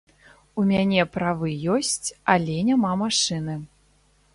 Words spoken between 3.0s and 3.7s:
машыны.